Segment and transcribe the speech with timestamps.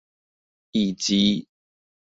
[0.71, 1.47] 以及